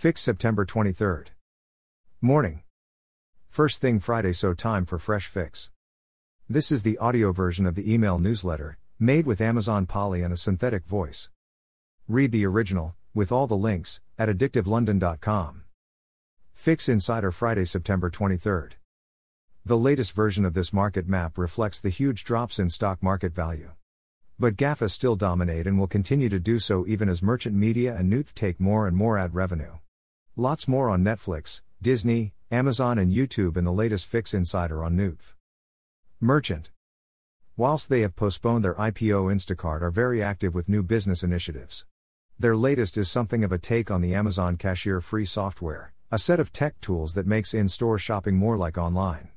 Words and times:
Fix 0.00 0.22
September 0.22 0.64
23rd. 0.64 1.26
Morning. 2.22 2.62
First 3.50 3.82
thing 3.82 4.00
Friday, 4.00 4.32
so 4.32 4.54
time 4.54 4.86
for 4.86 4.98
Fresh 4.98 5.26
Fix. 5.26 5.70
This 6.48 6.72
is 6.72 6.84
the 6.84 6.96
audio 6.96 7.32
version 7.32 7.66
of 7.66 7.74
the 7.74 7.92
email 7.92 8.18
newsletter, 8.18 8.78
made 8.98 9.26
with 9.26 9.42
Amazon 9.42 9.84
Polly 9.84 10.22
and 10.22 10.32
a 10.32 10.38
synthetic 10.38 10.86
voice. 10.86 11.28
Read 12.08 12.32
the 12.32 12.46
original, 12.46 12.94
with 13.12 13.30
all 13.30 13.46
the 13.46 13.58
links, 13.58 14.00
at 14.18 14.30
addictivelondon.com. 14.30 15.64
Fix 16.54 16.88
Insider 16.88 17.30
Friday, 17.30 17.66
September 17.66 18.08
23rd. 18.08 18.72
The 19.66 19.76
latest 19.76 20.12
version 20.12 20.46
of 20.46 20.54
this 20.54 20.72
market 20.72 21.08
map 21.08 21.36
reflects 21.36 21.78
the 21.78 21.90
huge 21.90 22.24
drops 22.24 22.58
in 22.58 22.70
stock 22.70 23.02
market 23.02 23.34
value. 23.34 23.72
But 24.38 24.56
GAFA 24.56 24.88
still 24.90 25.16
dominate 25.16 25.66
and 25.66 25.78
will 25.78 25.86
continue 25.86 26.30
to 26.30 26.40
do 26.40 26.58
so 26.58 26.86
even 26.86 27.10
as 27.10 27.22
merchant 27.22 27.54
media 27.54 27.94
and 27.94 28.10
NewTV 28.10 28.32
take 28.32 28.58
more 28.58 28.86
and 28.86 28.96
more 28.96 29.18
ad 29.18 29.34
revenue. 29.34 29.74
Lots 30.40 30.66
more 30.66 30.88
on 30.88 31.04
Netflix, 31.04 31.60
Disney, 31.82 32.32
Amazon, 32.50 32.98
and 32.98 33.12
YouTube 33.12 33.58
in 33.58 33.64
the 33.64 33.72
latest 33.74 34.06
Fix 34.06 34.32
Insider 34.32 34.82
on 34.82 34.96
NewTV. 34.96 35.34
Merchant. 36.18 36.70
Whilst 37.58 37.90
they 37.90 38.00
have 38.00 38.16
postponed 38.16 38.64
their 38.64 38.72
IPO, 38.76 39.30
Instacart 39.30 39.82
are 39.82 39.90
very 39.90 40.22
active 40.22 40.54
with 40.54 40.66
new 40.66 40.82
business 40.82 41.22
initiatives. 41.22 41.84
Their 42.38 42.56
latest 42.56 42.96
is 42.96 43.10
something 43.10 43.44
of 43.44 43.52
a 43.52 43.58
take 43.58 43.90
on 43.90 44.00
the 44.00 44.14
Amazon 44.14 44.56
cashier 44.56 45.02
free 45.02 45.26
software, 45.26 45.92
a 46.10 46.18
set 46.18 46.40
of 46.40 46.54
tech 46.54 46.80
tools 46.80 47.12
that 47.12 47.26
makes 47.26 47.52
in 47.52 47.68
store 47.68 47.98
shopping 47.98 48.36
more 48.36 48.56
like 48.56 48.78
online. 48.78 49.28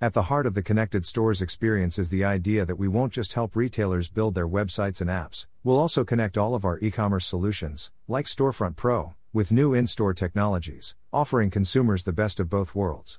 At 0.00 0.12
the 0.12 0.22
heart 0.22 0.46
of 0.46 0.54
the 0.54 0.62
connected 0.62 1.06
stores 1.06 1.40
experience 1.40 2.00
is 2.00 2.08
the 2.08 2.24
idea 2.24 2.66
that 2.66 2.80
we 2.80 2.88
won't 2.88 3.12
just 3.12 3.34
help 3.34 3.54
retailers 3.54 4.10
build 4.10 4.34
their 4.34 4.48
websites 4.48 5.00
and 5.00 5.08
apps, 5.08 5.46
we'll 5.62 5.78
also 5.78 6.02
connect 6.04 6.36
all 6.36 6.56
of 6.56 6.64
our 6.64 6.80
e 6.80 6.90
commerce 6.90 7.26
solutions, 7.26 7.92
like 8.08 8.26
Storefront 8.26 8.74
Pro, 8.74 9.14
with 9.32 9.52
new 9.52 9.74
in 9.74 9.86
store 9.86 10.14
technologies, 10.14 10.94
offering 11.12 11.50
consumers 11.50 12.04
the 12.04 12.12
best 12.12 12.40
of 12.40 12.48
both 12.48 12.74
worlds. 12.74 13.18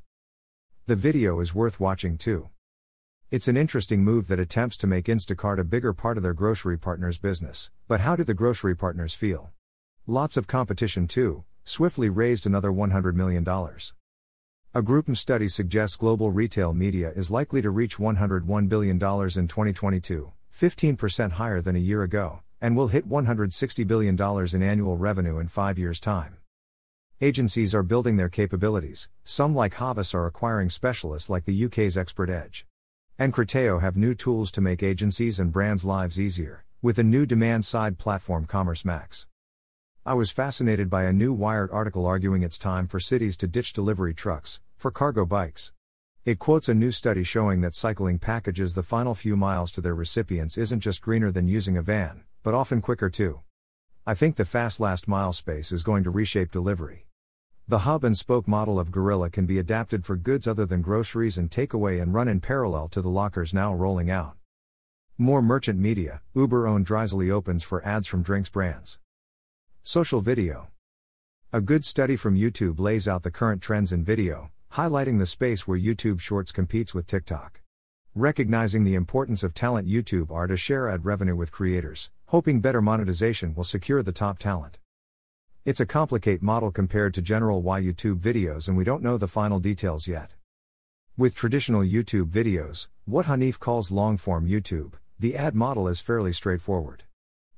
The 0.85 0.95
video 0.95 1.39
is 1.39 1.55
worth 1.55 1.79
watching 1.79 2.17
too. 2.17 2.49
It's 3.31 3.47
an 3.47 3.57
interesting 3.57 4.03
move 4.03 4.27
that 4.27 4.39
attempts 4.39 4.77
to 4.77 4.87
make 4.87 5.05
Instacart 5.05 5.59
a 5.59 5.63
bigger 5.63 5.93
part 5.93 6.17
of 6.17 6.23
their 6.23 6.33
grocery 6.33 6.77
partners' 6.77 7.19
business, 7.19 7.69
but 7.87 8.01
how 8.01 8.15
do 8.15 8.23
the 8.23 8.33
grocery 8.33 8.75
partners 8.75 9.13
feel? 9.13 9.51
Lots 10.05 10.37
of 10.37 10.47
competition 10.47 11.07
too, 11.07 11.43
Swiftly 11.69 12.07
raised 12.07 12.45
another 12.45 12.71
$100 12.71 13.13
million. 13.13 13.45
A 13.45 14.81
GroupM 14.81 15.17
study 15.17 15.49
suggests 15.49 15.97
global 15.97 16.31
retail 16.31 16.73
media 16.73 17.11
is 17.13 17.29
likely 17.29 17.61
to 17.61 17.69
reach 17.69 17.97
$101 17.97 18.69
billion 18.69 18.95
in 18.95 18.99
2022, 18.99 20.31
15% 20.53 21.31
higher 21.33 21.59
than 21.59 21.75
a 21.75 21.79
year 21.79 22.03
ago, 22.03 22.39
and 22.61 22.75
will 22.75 22.87
hit 22.87 23.09
$160 23.09 23.85
billion 23.87 24.17
in 24.55 24.63
annual 24.63 24.97
revenue 24.97 25.37
in 25.37 25.47
five 25.47 25.77
years' 25.77 25.99
time. 25.99 26.37
Agencies 27.19 27.73
are 27.73 27.83
building 27.83 28.17
their 28.17 28.29
capabilities, 28.29 29.09
some 29.23 29.55
like 29.55 29.75
Havas 29.75 30.13
are 30.13 30.27
acquiring 30.27 30.69
specialists 30.69 31.29
like 31.29 31.45
the 31.45 31.65
UK's 31.65 31.97
Expert 31.97 32.29
Edge. 32.29 32.65
And 33.17 33.33
Criteo 33.33 33.81
have 33.81 33.97
new 33.97 34.13
tools 34.13 34.51
to 34.51 34.61
make 34.61 34.83
agencies 34.83 35.39
and 35.39 35.51
brands' 35.51 35.83
lives 35.83 36.19
easier, 36.19 36.63
with 36.81 36.99
a 36.99 37.03
new 37.03 37.25
demand 37.25 37.65
side 37.65 37.97
platform 37.97 38.45
Commerce 38.45 38.85
Max. 38.85 39.25
I 40.05 40.13
was 40.13 40.31
fascinated 40.31 40.89
by 40.89 41.05
a 41.05 41.11
new 41.11 41.33
Wired 41.33 41.71
article 41.71 42.05
arguing 42.05 42.43
it's 42.43 42.57
time 42.57 42.87
for 42.87 42.99
cities 42.99 43.35
to 43.37 43.47
ditch 43.47 43.73
delivery 43.73 44.13
trucks, 44.13 44.61
for 44.77 44.91
cargo 44.91 45.25
bikes. 45.25 45.73
It 46.23 46.39
quotes 46.39 46.69
a 46.69 46.75
new 46.75 46.91
study 46.91 47.23
showing 47.23 47.61
that 47.61 47.73
cycling 47.73 48.19
packages 48.19 48.73
the 48.73 48.83
final 48.83 49.15
few 49.15 49.35
miles 49.35 49.71
to 49.71 49.81
their 49.81 49.95
recipients 49.95 50.57
isn't 50.57 50.81
just 50.81 51.01
greener 51.01 51.31
than 51.31 51.47
using 51.47 51.77
a 51.77 51.81
van, 51.81 52.23
but 52.47 52.53
often 52.53 52.79
quicker 52.79 53.09
too. 53.09 53.41
I 54.05 54.13
think 54.13 54.37
the 54.37 54.45
fast 54.45 54.79
last 54.79 55.05
mile 55.05 55.33
space 55.33 55.73
is 55.73 55.83
going 55.83 56.05
to 56.05 56.09
reshape 56.09 56.49
delivery. 56.49 57.05
The 57.67 57.79
hub 57.79 58.05
and 58.05 58.17
spoke 58.17 58.47
model 58.47 58.79
of 58.79 58.89
Gorilla 58.89 59.29
can 59.29 59.45
be 59.45 59.59
adapted 59.59 60.05
for 60.05 60.15
goods 60.15 60.47
other 60.47 60.65
than 60.65 60.81
groceries 60.81 61.37
and 61.37 61.51
takeaway 61.51 62.01
and 62.01 62.13
run 62.13 62.29
in 62.29 62.39
parallel 62.39 62.87
to 62.87 63.01
the 63.01 63.09
lockers 63.09 63.53
now 63.53 63.73
rolling 63.73 64.09
out. 64.09 64.37
More 65.17 65.41
merchant 65.41 65.77
media, 65.77 66.21
Uber 66.35 66.65
owned 66.65 66.85
Drizly 66.87 67.29
opens 67.29 67.63
for 67.63 67.85
ads 67.85 68.07
from 68.07 68.23
drinks 68.23 68.47
brands. 68.47 68.97
Social 69.83 70.21
video. 70.21 70.69
A 71.51 71.59
good 71.59 71.83
study 71.83 72.15
from 72.15 72.37
YouTube 72.37 72.79
lays 72.79 73.09
out 73.09 73.23
the 73.23 73.29
current 73.29 73.61
trends 73.61 73.91
in 73.91 74.05
video, 74.05 74.51
highlighting 74.71 75.19
the 75.19 75.25
space 75.25 75.67
where 75.67 75.77
YouTube 75.77 76.21
Shorts 76.21 76.53
competes 76.53 76.93
with 76.93 77.07
TikTok. 77.07 77.59
Recognizing 78.15 78.85
the 78.85 78.95
importance 78.95 79.43
of 79.43 79.53
talent, 79.53 79.89
YouTube 79.89 80.31
are 80.31 80.47
to 80.47 80.55
share 80.55 80.87
ad 80.87 81.03
revenue 81.03 81.35
with 81.35 81.51
creators, 81.51 82.09
hoping 82.27 82.59
better 82.59 82.81
monetization 82.81 83.55
will 83.55 83.63
secure 83.63 84.03
the 84.03 84.11
top 84.11 84.37
talent. 84.37 84.79
It's 85.63 85.79
a 85.79 85.85
complicated 85.85 86.43
model 86.43 86.71
compared 86.71 87.13
to 87.13 87.21
general 87.21 87.61
Y 87.61 87.81
YouTube 87.81 88.19
videos, 88.19 88.67
and 88.67 88.75
we 88.75 88.83
don't 88.83 89.01
know 89.01 89.17
the 89.17 89.29
final 89.29 89.59
details 89.59 90.09
yet. 90.09 90.33
With 91.15 91.33
traditional 91.33 91.83
YouTube 91.83 92.29
videos, 92.29 92.89
what 93.05 93.27
Hanif 93.27 93.59
calls 93.59 93.91
long 93.91 94.17
form 94.17 94.45
YouTube, 94.45 94.95
the 95.17 95.37
ad 95.37 95.55
model 95.55 95.87
is 95.87 96.01
fairly 96.01 96.33
straightforward. 96.33 97.03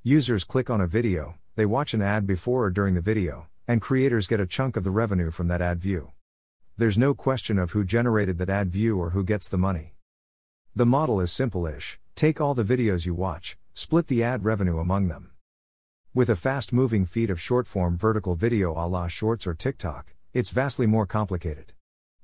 Users 0.04 0.44
click 0.44 0.70
on 0.70 0.80
a 0.80 0.86
video, 0.86 1.34
they 1.56 1.66
watch 1.66 1.92
an 1.92 2.00
ad 2.00 2.24
before 2.24 2.66
or 2.66 2.70
during 2.70 2.94
the 2.94 3.00
video, 3.00 3.48
and 3.66 3.82
creators 3.82 4.28
get 4.28 4.38
a 4.38 4.46
chunk 4.46 4.76
of 4.76 4.84
the 4.84 4.92
revenue 4.92 5.32
from 5.32 5.48
that 5.48 5.60
ad 5.60 5.80
view. 5.80 6.12
There's 6.76 6.96
no 6.96 7.12
question 7.12 7.58
of 7.58 7.72
who 7.72 7.84
generated 7.84 8.38
that 8.38 8.48
ad 8.48 8.70
view 8.70 9.00
or 9.00 9.10
who 9.10 9.24
gets 9.24 9.48
the 9.48 9.58
money. 9.58 9.94
The 10.76 10.86
model 10.86 11.20
is 11.20 11.32
simple 11.32 11.66
ish 11.66 11.98
take 12.14 12.40
all 12.40 12.54
the 12.54 12.62
videos 12.62 13.04
you 13.04 13.14
watch, 13.14 13.56
split 13.72 14.06
the 14.08 14.22
ad 14.22 14.44
revenue 14.44 14.78
among 14.78 15.08
them. 15.08 15.30
With 16.12 16.28
a 16.28 16.36
fast 16.36 16.72
moving 16.72 17.06
feed 17.06 17.30
of 17.30 17.40
short 17.40 17.66
form 17.66 17.96
vertical 17.96 18.34
video 18.34 18.72
a 18.72 18.86
la 18.86 19.08
Shorts 19.08 19.46
or 19.46 19.54
TikTok, 19.54 20.14
it's 20.32 20.50
vastly 20.50 20.86
more 20.86 21.06
complicated. 21.06 21.72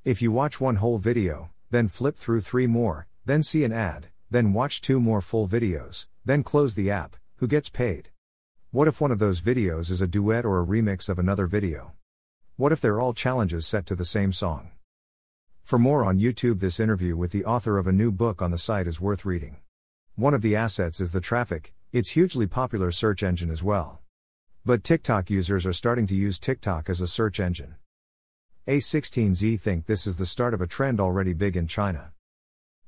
If 0.04 0.22
you 0.22 0.32
watch 0.32 0.60
one 0.60 0.76
whole 0.76 0.98
video, 0.98 1.50
then 1.70 1.88
flip 1.88 2.16
through 2.16 2.40
three 2.40 2.66
more, 2.66 3.06
then 3.24 3.42
see 3.42 3.64
an 3.64 3.72
ad, 3.72 4.06
then 4.30 4.52
watch 4.52 4.80
two 4.80 5.00
more 5.00 5.20
full 5.20 5.48
videos, 5.48 6.06
then 6.24 6.42
close 6.42 6.74
the 6.74 6.90
app, 6.90 7.16
who 7.36 7.46
gets 7.46 7.68
paid? 7.68 8.10
What 8.70 8.88
if 8.88 9.00
one 9.00 9.10
of 9.10 9.18
those 9.18 9.40
videos 9.40 9.90
is 9.90 10.02
a 10.02 10.06
duet 10.06 10.44
or 10.44 10.60
a 10.60 10.66
remix 10.66 11.08
of 11.08 11.18
another 11.18 11.46
video? 11.46 11.92
What 12.56 12.72
if 12.72 12.80
they're 12.80 13.00
all 13.00 13.14
challenges 13.14 13.66
set 13.66 13.86
to 13.86 13.94
the 13.94 14.04
same 14.04 14.32
song? 14.32 14.70
For 15.62 15.78
more 15.78 16.04
on 16.04 16.18
YouTube, 16.20 16.60
this 16.60 16.80
interview 16.80 17.16
with 17.16 17.32
the 17.32 17.44
author 17.44 17.78
of 17.78 17.86
a 17.86 17.92
new 17.92 18.12
book 18.12 18.40
on 18.40 18.50
the 18.50 18.58
site 18.58 18.86
is 18.86 19.00
worth 19.00 19.24
reading. 19.24 19.58
One 20.18 20.32
of 20.32 20.40
the 20.40 20.56
assets 20.56 20.98
is 20.98 21.12
the 21.12 21.20
traffic, 21.20 21.74
it's 21.92 22.12
hugely 22.12 22.46
popular 22.46 22.90
search 22.90 23.22
engine 23.22 23.50
as 23.50 23.62
well. 23.62 24.00
But 24.64 24.82
TikTok 24.82 25.28
users 25.28 25.66
are 25.66 25.74
starting 25.74 26.06
to 26.06 26.14
use 26.14 26.40
TikTok 26.40 26.88
as 26.88 27.02
a 27.02 27.06
search 27.06 27.38
engine. 27.38 27.74
A16Z 28.66 29.60
think 29.60 29.84
this 29.84 30.06
is 30.06 30.16
the 30.16 30.24
start 30.24 30.54
of 30.54 30.62
a 30.62 30.66
trend 30.66 31.00
already 31.00 31.34
big 31.34 31.54
in 31.54 31.66
China. 31.66 32.12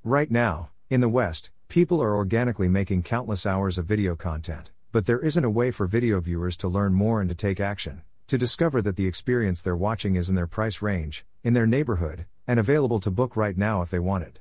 Right 0.03 0.31
now, 0.31 0.71
in 0.89 1.03
the 1.03 1.09
West, 1.11 1.51
people 1.69 2.03
are 2.03 2.17
organically 2.17 2.67
making 2.67 3.03
countless 3.03 3.45
hours 3.45 3.77
of 3.77 3.85
video 3.85 4.17
content. 4.17 4.71
But 4.91 5.05
there 5.05 5.21
isn't 5.21 5.45
a 5.45 5.51
way 5.51 5.71
for 5.71 5.87
video 5.87 6.23
viewers 6.23 6.57
to 6.57 6.69
learn 6.69 6.95
more 6.95 7.21
and 7.21 7.29
to 7.29 7.35
take 7.35 7.61
action, 7.61 8.01
to 8.29 8.39
discover 8.39 8.81
that 8.81 8.97
the 8.97 9.07
experience 9.07 9.61
they're 9.61 9.77
watching 9.77 10.17
is 10.17 10.31
in 10.31 10.35
their 10.35 10.47
price 10.47 10.81
range, 10.81 11.27
in 11.45 11.53
their 11.53 11.67
neighborhood, 11.67 12.25
and 12.47 12.59
available 12.59 13.01
to 13.01 13.11
book 13.11 13.37
right 13.37 13.59
now 13.59 13.83
if 13.83 13.91
they 13.91 13.99
want 13.99 14.25
it. 14.25 14.39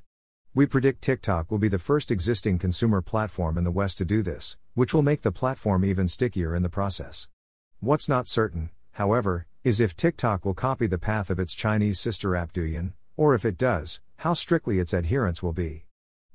We 0.58 0.66
predict 0.66 1.04
TikTok 1.04 1.52
will 1.52 1.60
be 1.60 1.68
the 1.68 1.78
first 1.78 2.10
existing 2.10 2.58
consumer 2.58 3.04
platform 3.04 3.60
in 3.60 3.64
the 3.64 3.70
West 3.70 4.00
to 4.00 4.06
do 4.06 4.24
this, 4.24 4.58
which 4.74 4.92
will 4.92 5.04
make 5.04 5.22
the 5.22 5.32
platform 5.32 5.86
even 5.86 6.08
stickier 6.08 6.56
in 6.56 6.64
the 6.64 6.68
process. 6.68 7.28
What's 7.80 8.10
not 8.10 8.28
certain, 8.28 8.72
however, 8.94 9.46
is 9.64 9.80
if 9.80 9.96
TikTok 9.96 10.46
will 10.46 10.56
copy 10.56 10.88
the 10.88 10.98
path 10.98 11.30
of 11.30 11.38
its 11.38 11.54
Chinese 11.54 12.00
sister 12.00 12.36
app 12.36 12.54
Douyin, 12.54 12.94
or 13.16 13.36
if 13.36 13.46
it 13.46 13.56
does, 13.56 14.02
how 14.16 14.34
strictly 14.34 14.80
its 14.80 14.94
adherence 14.94 15.44
will 15.44 15.54
be. 15.54 15.86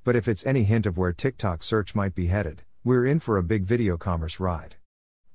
But 0.05 0.15
if 0.15 0.29
it's 0.29 0.47
any 0.47 0.63
hint 0.63 0.87
of 0.87 0.97
where 0.97 1.13
TikTok 1.13 1.65
search 1.65 1.97
might 1.97 2.15
be 2.15 2.29
headed, 2.29 2.63
we're 2.85 3.05
in 3.05 3.19
for 3.19 3.39
a 3.39 3.43
big 3.43 3.65
video 3.65 3.97
commerce 3.97 4.39
ride. 4.39 4.77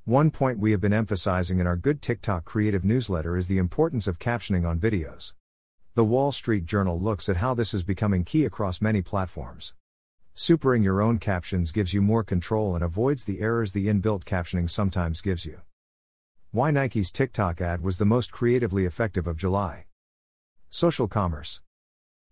One 0.06 0.31
point 0.31 0.59
we 0.59 0.72
have 0.72 0.80
been 0.80 0.94
emphasizing 0.94 1.59
in 1.59 1.68
our 1.68 1.75
Good 1.75 2.02
TikTok 2.02 2.46
creative 2.46 2.86
newsletter 2.86 3.36
is 3.36 3.50
the 3.50 3.57
importance 3.57 4.07
of 4.07 4.18
captioning 4.18 4.66
on 4.66 4.80
videos. 4.80 5.33
The 5.97 6.03
Wall 6.03 6.31
Street 6.31 6.67
Journal 6.67 6.99
looks 6.99 7.27
at 7.27 7.38
how 7.38 7.55
this 7.55 7.73
is 7.73 7.81
becoming 7.81 8.23
key 8.23 8.45
across 8.45 8.81
many 8.81 9.01
platforms. 9.01 9.73
Supering 10.35 10.83
your 10.83 11.01
own 11.01 11.17
captions 11.17 11.71
gives 11.71 11.91
you 11.91 12.03
more 12.03 12.23
control 12.23 12.75
and 12.75 12.83
avoids 12.83 13.25
the 13.25 13.39
errors 13.39 13.73
the 13.73 13.88
inbuilt 13.88 14.23
captioning 14.23 14.69
sometimes 14.69 15.21
gives 15.21 15.44
you. 15.44 15.61
Why 16.51 16.69
Nike's 16.69 17.11
TikTok 17.11 17.61
ad 17.61 17.81
was 17.81 17.97
the 17.97 18.05
most 18.05 18.31
creatively 18.31 18.85
effective 18.85 19.25
of 19.25 19.38
July. 19.38 19.85
Social 20.69 21.07
commerce. 21.07 21.61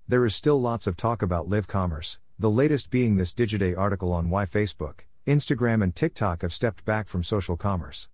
There 0.08 0.26
is 0.26 0.36
still 0.36 0.62
lots 0.62 0.86
of 0.86 0.96
talk 0.96 1.24
about 1.24 1.50
live 1.50 1.66
commerce, 1.66 2.20
the 2.38 2.52
latest 2.52 2.92
being 2.92 3.16
this 3.16 3.34
Digiday 3.34 3.76
article 3.76 4.14
on 4.14 4.30
why 4.30 4.46
Facebook, 4.46 5.06
Instagram, 5.26 5.82
and 5.82 5.96
TikTok 5.96 6.44
have 6.44 6.54
stepped 6.54 6.86
back 6.86 7.08
from 7.08 7.24
social 7.24 7.58
commerce. 7.58 8.10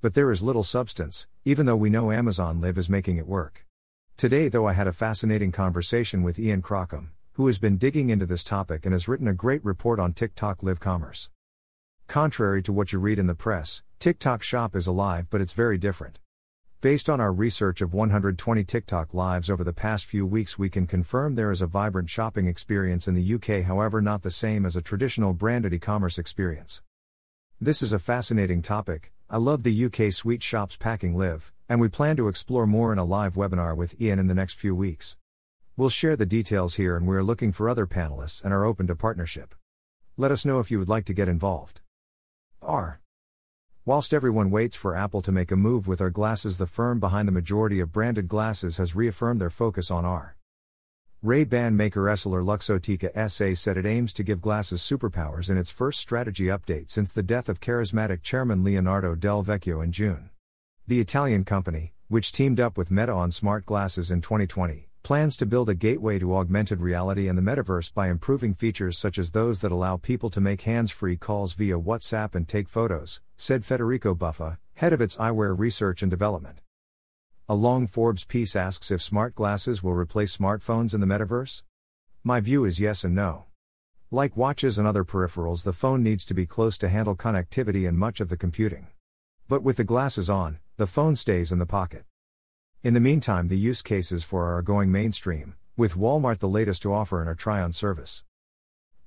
But 0.00 0.14
there 0.14 0.32
is 0.32 0.42
little 0.42 0.62
substance, 0.62 1.26
even 1.44 1.66
though 1.66 1.76
we 1.76 1.90
know 1.90 2.10
Amazon 2.10 2.62
Live 2.62 2.78
is 2.78 2.88
making 2.88 3.18
it 3.18 3.26
work. 3.26 3.66
Today, 4.20 4.50
though, 4.50 4.66
I 4.66 4.74
had 4.74 4.86
a 4.86 4.92
fascinating 4.92 5.50
conversation 5.50 6.22
with 6.22 6.38
Ian 6.38 6.60
Crocombe, 6.60 7.12
who 7.36 7.46
has 7.46 7.58
been 7.58 7.78
digging 7.78 8.10
into 8.10 8.26
this 8.26 8.44
topic 8.44 8.84
and 8.84 8.92
has 8.92 9.08
written 9.08 9.26
a 9.26 9.32
great 9.32 9.64
report 9.64 9.98
on 9.98 10.12
TikTok 10.12 10.62
Live 10.62 10.78
Commerce. 10.78 11.30
Contrary 12.06 12.62
to 12.64 12.70
what 12.70 12.92
you 12.92 12.98
read 12.98 13.18
in 13.18 13.28
the 13.28 13.34
press, 13.34 13.82
TikTok 13.98 14.42
Shop 14.42 14.76
is 14.76 14.86
alive, 14.86 15.28
but 15.30 15.40
it's 15.40 15.54
very 15.54 15.78
different. 15.78 16.18
Based 16.82 17.08
on 17.08 17.18
our 17.18 17.32
research 17.32 17.80
of 17.80 17.94
120 17.94 18.62
TikTok 18.62 19.14
lives 19.14 19.48
over 19.48 19.64
the 19.64 19.72
past 19.72 20.04
few 20.04 20.26
weeks, 20.26 20.58
we 20.58 20.68
can 20.68 20.86
confirm 20.86 21.34
there 21.34 21.50
is 21.50 21.62
a 21.62 21.66
vibrant 21.66 22.10
shopping 22.10 22.46
experience 22.46 23.08
in 23.08 23.14
the 23.14 23.34
UK, 23.36 23.64
however, 23.64 24.02
not 24.02 24.20
the 24.20 24.30
same 24.30 24.66
as 24.66 24.76
a 24.76 24.82
traditional 24.82 25.32
branded 25.32 25.72
e 25.72 25.78
commerce 25.78 26.18
experience. 26.18 26.82
This 27.58 27.80
is 27.80 27.94
a 27.94 27.98
fascinating 27.98 28.60
topic. 28.60 29.14
I 29.32 29.36
love 29.36 29.62
the 29.62 29.84
UK 29.84 30.12
sweet 30.12 30.42
shops 30.42 30.76
packing 30.76 31.16
live, 31.16 31.52
and 31.68 31.80
we 31.80 31.88
plan 31.88 32.16
to 32.16 32.26
explore 32.26 32.66
more 32.66 32.92
in 32.92 32.98
a 32.98 33.04
live 33.04 33.36
webinar 33.36 33.76
with 33.76 33.94
Ian 34.00 34.18
in 34.18 34.26
the 34.26 34.34
next 34.34 34.54
few 34.54 34.74
weeks. 34.74 35.16
We'll 35.76 35.88
share 35.88 36.16
the 36.16 36.26
details 36.26 36.74
here, 36.74 36.96
and 36.96 37.06
we're 37.06 37.22
looking 37.22 37.52
for 37.52 37.68
other 37.68 37.86
panelists 37.86 38.42
and 38.42 38.52
are 38.52 38.64
open 38.64 38.88
to 38.88 38.96
partnership. 38.96 39.54
Let 40.16 40.32
us 40.32 40.44
know 40.44 40.58
if 40.58 40.72
you 40.72 40.80
would 40.80 40.88
like 40.88 41.04
to 41.04 41.14
get 41.14 41.28
involved. 41.28 41.80
AR. 42.60 43.00
Whilst 43.84 44.12
everyone 44.12 44.50
waits 44.50 44.74
for 44.74 44.96
Apple 44.96 45.22
to 45.22 45.30
make 45.30 45.52
a 45.52 45.56
move 45.56 45.86
with 45.86 46.00
AR 46.00 46.10
glasses, 46.10 46.58
the 46.58 46.66
firm 46.66 46.98
behind 46.98 47.28
the 47.28 47.32
majority 47.32 47.78
of 47.78 47.92
branded 47.92 48.26
glasses 48.26 48.78
has 48.78 48.96
reaffirmed 48.96 49.40
their 49.40 49.48
focus 49.48 49.92
on 49.92 50.04
AR. 50.04 50.34
Ray-Ban 51.22 51.76
maker 51.76 52.04
Essilor 52.04 52.42
Luxottica 52.42 53.10
SA 53.28 53.52
said 53.52 53.76
it 53.76 53.84
aims 53.84 54.14
to 54.14 54.22
give 54.22 54.40
glasses 54.40 54.80
superpowers 54.80 55.50
in 55.50 55.58
its 55.58 55.70
first 55.70 56.00
strategy 56.00 56.44
update 56.44 56.90
since 56.90 57.12
the 57.12 57.22
death 57.22 57.50
of 57.50 57.60
charismatic 57.60 58.22
chairman 58.22 58.64
Leonardo 58.64 59.14
Del 59.14 59.44
Vecchio 59.44 59.84
in 59.84 59.92
June. 59.92 60.30
The 60.86 60.98
Italian 60.98 61.44
company, 61.44 61.92
which 62.08 62.32
teamed 62.32 62.58
up 62.58 62.78
with 62.78 62.90
Meta 62.90 63.12
on 63.12 63.30
smart 63.32 63.66
glasses 63.66 64.10
in 64.10 64.22
2020, 64.22 64.88
plans 65.02 65.36
to 65.36 65.44
build 65.44 65.68
a 65.68 65.74
gateway 65.74 66.18
to 66.18 66.34
augmented 66.34 66.80
reality 66.80 67.28
and 67.28 67.36
the 67.36 67.42
metaverse 67.42 67.92
by 67.92 68.08
improving 68.08 68.54
features 68.54 68.96
such 68.96 69.18
as 69.18 69.32
those 69.32 69.60
that 69.60 69.72
allow 69.72 69.98
people 69.98 70.30
to 70.30 70.40
make 70.40 70.62
hands 70.62 70.90
free 70.90 71.18
calls 71.18 71.52
via 71.52 71.78
WhatsApp 71.78 72.34
and 72.34 72.48
take 72.48 72.66
photos, 72.66 73.20
said 73.36 73.62
Federico 73.62 74.14
Buffa, 74.14 74.56
head 74.76 74.94
of 74.94 75.02
its 75.02 75.16
eyewear 75.16 75.54
research 75.54 76.00
and 76.00 76.10
development. 76.10 76.62
A 77.50 77.54
long 77.54 77.88
Forbes 77.88 78.24
piece 78.24 78.54
asks 78.54 78.92
if 78.92 79.02
smart 79.02 79.34
glasses 79.34 79.82
will 79.82 79.94
replace 79.94 80.36
smartphones 80.36 80.94
in 80.94 81.00
the 81.00 81.06
metaverse? 81.08 81.64
My 82.22 82.38
view 82.38 82.64
is 82.64 82.78
yes 82.78 83.02
and 83.02 83.12
no. 83.12 83.46
Like 84.12 84.36
watches 84.36 84.78
and 84.78 84.86
other 84.86 85.02
peripherals, 85.02 85.64
the 85.64 85.72
phone 85.72 86.00
needs 86.00 86.24
to 86.26 86.32
be 86.32 86.46
close 86.46 86.78
to 86.78 86.88
handle 86.88 87.16
connectivity 87.16 87.88
and 87.88 87.98
much 87.98 88.20
of 88.20 88.28
the 88.28 88.36
computing. 88.36 88.86
But 89.48 89.64
with 89.64 89.78
the 89.78 89.82
glasses 89.82 90.30
on, 90.30 90.60
the 90.76 90.86
phone 90.86 91.16
stays 91.16 91.50
in 91.50 91.58
the 91.58 91.66
pocket. 91.66 92.04
In 92.84 92.94
the 92.94 93.00
meantime, 93.00 93.48
the 93.48 93.58
use 93.58 93.82
cases 93.82 94.22
for 94.22 94.44
are 94.56 94.62
going 94.62 94.92
mainstream, 94.92 95.56
with 95.76 95.96
Walmart 95.96 96.38
the 96.38 96.48
latest 96.48 96.82
to 96.82 96.94
offer 96.94 97.20
in 97.20 97.26
a 97.26 97.34
try 97.34 97.60
on 97.60 97.72
service. 97.72 98.22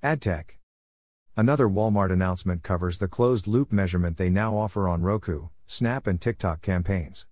AdTech. 0.03 0.57
Another 1.37 1.69
Walmart 1.69 2.11
announcement 2.11 2.61
covers 2.61 2.97
the 2.97 3.07
closed 3.07 3.47
loop 3.47 3.71
measurement 3.71 4.17
they 4.17 4.29
now 4.29 4.57
offer 4.57 4.89
on 4.89 5.01
Roku, 5.01 5.47
Snap, 5.65 6.07
and 6.07 6.19
TikTok 6.19 6.61
campaigns. 6.61 7.25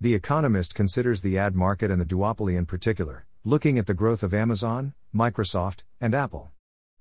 The 0.00 0.14
Economist 0.14 0.76
considers 0.76 1.22
the 1.22 1.36
ad 1.38 1.56
market 1.56 1.90
and 1.90 2.00
the 2.00 2.06
duopoly 2.06 2.56
in 2.56 2.66
particular, 2.66 3.26
looking 3.42 3.80
at 3.80 3.86
the 3.86 3.94
growth 3.94 4.22
of 4.22 4.32
Amazon, 4.32 4.94
Microsoft, 5.12 5.82
and 6.00 6.14
Apple. 6.14 6.52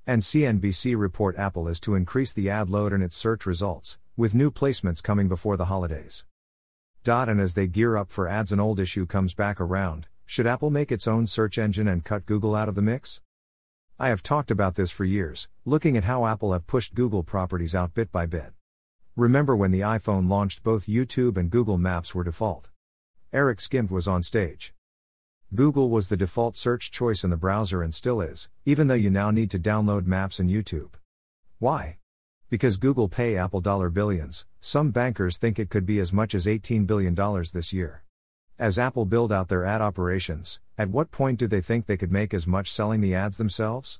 And 0.07 0.23
CNBC 0.23 0.97
report 0.97 1.37
Apple 1.37 1.67
is 1.67 1.79
to 1.81 1.93
increase 1.93 2.33
the 2.33 2.49
ad 2.49 2.71
load 2.71 2.93
in 2.93 3.03
its 3.03 3.15
search 3.15 3.45
results, 3.45 3.99
with 4.15 4.33
new 4.33 4.49
placements 4.49 5.03
coming 5.03 5.27
before 5.27 5.57
the 5.57 5.65
holidays. 5.65 6.25
Dot 7.03 7.29
And 7.29 7.39
as 7.39 7.53
they 7.53 7.67
gear 7.67 7.97
up 7.97 8.11
for 8.11 8.27
ads, 8.27 8.51
an 8.51 8.59
old 8.59 8.79
issue 8.79 9.05
comes 9.05 9.35
back 9.35 9.61
around 9.61 10.07
should 10.25 10.47
Apple 10.47 10.71
make 10.71 10.91
its 10.91 11.07
own 11.07 11.27
search 11.27 11.59
engine 11.59 11.87
and 11.87 12.03
cut 12.03 12.25
Google 12.25 12.55
out 12.55 12.67
of 12.67 12.73
the 12.73 12.81
mix? 12.81 13.21
I 13.99 14.09
have 14.09 14.23
talked 14.23 14.49
about 14.49 14.73
this 14.73 14.89
for 14.89 15.05
years, 15.05 15.47
looking 15.65 15.95
at 15.95 16.03
how 16.05 16.25
Apple 16.25 16.51
have 16.51 16.65
pushed 16.65 16.95
Google 16.95 17.21
properties 17.21 17.75
out 17.75 17.93
bit 17.93 18.11
by 18.11 18.25
bit. 18.25 18.53
Remember 19.15 19.55
when 19.55 19.69
the 19.69 19.81
iPhone 19.81 20.27
launched, 20.27 20.63
both 20.63 20.87
YouTube 20.87 21.37
and 21.37 21.51
Google 21.51 21.77
Maps 21.77 22.15
were 22.15 22.23
default. 22.23 22.71
Eric 23.33 23.59
Schmidt 23.59 23.91
was 23.91 24.07
on 24.07 24.23
stage. 24.23 24.73
Google 25.53 25.89
was 25.89 26.07
the 26.07 26.15
default 26.15 26.55
search 26.55 26.91
choice 26.91 27.25
in 27.25 27.29
the 27.29 27.35
browser 27.35 27.83
and 27.83 27.93
still 27.93 28.21
is, 28.21 28.47
even 28.63 28.87
though 28.87 28.93
you 28.93 29.09
now 29.09 29.31
need 29.31 29.51
to 29.51 29.59
download 29.59 30.05
Maps 30.05 30.39
and 30.39 30.49
YouTube. 30.49 30.91
Why? 31.59 31.97
Because 32.49 32.77
Google 32.77 33.09
pay 33.09 33.35
Apple 33.35 33.59
dollar 33.59 33.89
billions, 33.89 34.45
some 34.61 34.91
bankers 34.91 35.37
think 35.37 35.59
it 35.59 35.69
could 35.69 35.85
be 35.85 35.99
as 35.99 36.13
much 36.13 36.33
as 36.33 36.45
$18 36.45 36.87
billion 36.87 37.13
this 37.53 37.73
year. 37.73 38.05
As 38.57 38.79
Apple 38.79 39.03
build 39.03 39.33
out 39.33 39.49
their 39.49 39.65
ad 39.65 39.81
operations, 39.81 40.61
at 40.77 40.89
what 40.89 41.11
point 41.11 41.37
do 41.37 41.47
they 41.47 41.59
think 41.61 41.85
they 41.85 41.97
could 41.97 42.13
make 42.13 42.33
as 42.33 42.47
much 42.47 42.71
selling 42.71 43.01
the 43.01 43.13
ads 43.13 43.37
themselves? 43.37 43.99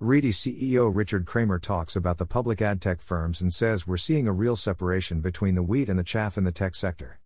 Arete 0.00 0.32
CEO 0.32 0.92
Richard 0.92 1.26
Kramer 1.26 1.60
talks 1.60 1.94
about 1.94 2.18
the 2.18 2.26
public 2.26 2.60
ad 2.60 2.80
tech 2.80 3.00
firms 3.00 3.40
and 3.40 3.54
says 3.54 3.86
we're 3.86 3.96
seeing 3.96 4.26
a 4.26 4.32
real 4.32 4.56
separation 4.56 5.20
between 5.20 5.54
the 5.54 5.62
wheat 5.62 5.88
and 5.88 5.96
the 5.96 6.02
chaff 6.02 6.36
in 6.36 6.42
the 6.42 6.50
tech 6.50 6.74
sector. 6.74 7.20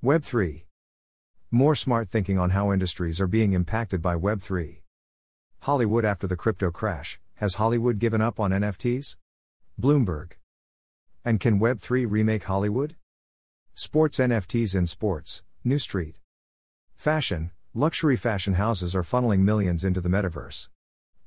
Web 0.00 0.22
3. 0.22 0.64
More 1.50 1.74
smart 1.74 2.08
thinking 2.08 2.38
on 2.38 2.50
how 2.50 2.70
industries 2.70 3.20
are 3.20 3.26
being 3.26 3.52
impacted 3.52 4.00
by 4.00 4.14
Web 4.14 4.40
3. 4.40 4.80
Hollywood 5.62 6.04
after 6.04 6.28
the 6.28 6.36
crypto 6.36 6.70
crash, 6.70 7.18
has 7.34 7.56
Hollywood 7.56 7.98
given 7.98 8.20
up 8.20 8.38
on 8.38 8.52
NFTs? 8.52 9.16
Bloomberg. 9.76 10.34
And 11.24 11.40
can 11.40 11.58
Web3 11.58 12.06
remake 12.08 12.44
Hollywood? 12.44 12.94
Sports 13.74 14.18
NFTs 14.20 14.76
in 14.76 14.86
sports, 14.86 15.42
New 15.64 15.80
Street. 15.80 16.20
Fashion, 16.94 17.50
luxury 17.74 18.14
fashion 18.14 18.54
houses 18.54 18.94
are 18.94 19.02
funneling 19.02 19.40
millions 19.40 19.84
into 19.84 20.00
the 20.00 20.08
metaverse. 20.08 20.68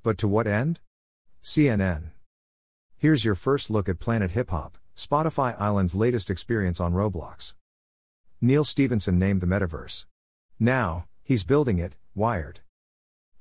But 0.01 0.17
to 0.19 0.29
what 0.29 0.47
end? 0.47 0.79
CNN. 1.43 2.11
Here's 2.95 3.25
your 3.25 3.35
first 3.35 3.69
look 3.69 3.89
at 3.89 3.99
Planet 3.99 4.31
Hip 4.31 4.49
Hop, 4.51 4.77
Spotify 4.95 5.59
Island's 5.59 5.93
latest 5.93 6.29
experience 6.29 6.79
on 6.79 6.93
Roblox. 6.93 7.53
Neal 8.43 8.63
Stephenson 8.63 9.19
named 9.19 9.39
the 9.39 9.45
metaverse. 9.45 10.07
Now, 10.59 11.05
he's 11.23 11.43
building 11.43 11.77
it, 11.77 11.95
Wired. 12.15 12.61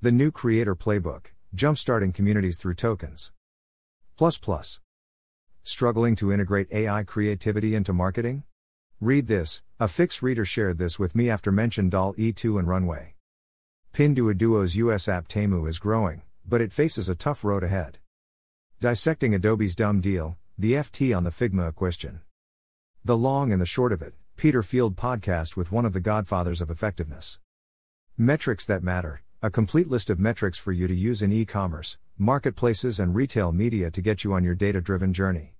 The 0.03 0.13
new 0.13 0.31
creator 0.31 0.77
playbook, 0.77 1.29
jumpstarting 1.57 2.13
communities 2.13 2.59
through 2.59 2.75
tokens. 2.75 3.33
Plus 4.19 4.37
plus. 4.37 4.79
Struggling 5.63 6.17
to 6.17 6.31
integrate 6.31 6.71
AI 6.71 7.03
creativity 7.05 7.75
into 7.75 7.95
marketing? 7.95 8.43
Read 9.01 9.27
this, 9.27 9.63
a 9.79 9.89
Fix 9.89 10.21
reader 10.21 10.45
shared 10.45 10.77
this 10.77 10.99
with 10.99 11.15
me 11.15 11.31
after 11.31 11.51
mentioned 11.51 11.93
DALL-E 11.93 12.35
2 12.35 12.59
and 12.59 12.69
Runway. 12.69 13.15
Pinduoduo's 13.95 14.77
US 14.77 15.09
app 15.09 15.29
Temu 15.29 15.67
is 15.67 15.79
growing, 15.79 16.21
but 16.47 16.61
it 16.61 16.75
faces 16.75 17.09
a 17.09 17.15
tough 17.15 17.43
road 17.43 17.65
ahead. 17.65 17.97
Dissecting 18.81 19.35
Adobe's 19.35 19.75
dumb 19.75 20.03
deal, 20.03 20.37
the 20.59 20.75
FT 20.75 21.17
on 21.17 21.25
the 21.25 21.31
Figma 21.31 21.75
question. 21.75 22.21
The 23.03 23.17
long 23.17 23.51
and 23.51 23.63
the 23.63 23.67
short 23.67 23.95
of 23.95 24.03
it, 24.03 24.13
Peter 24.41 24.63
Field 24.63 24.97
podcast 24.97 25.55
with 25.55 25.71
one 25.71 25.85
of 25.85 25.93
the 25.93 26.01
godfathers 26.01 26.63
of 26.63 26.71
effectiveness. 26.71 27.39
Metrics 28.17 28.65
that 28.65 28.83
matter, 28.83 29.21
a 29.43 29.51
complete 29.51 29.87
list 29.87 30.09
of 30.09 30.19
metrics 30.19 30.57
for 30.57 30.73
you 30.73 30.89
to 30.89 30.95
use 30.95 31.21
in 31.21 31.31
e 31.31 31.45
commerce, 31.45 31.99
marketplaces, 32.17 32.99
and 32.99 33.15
retail 33.15 33.53
media 33.53 33.91
to 33.91 34.01
get 34.01 34.25
you 34.25 34.33
on 34.33 34.43
your 34.43 34.55
data 34.55 34.81
driven 34.81 35.13
journey. 35.13 35.53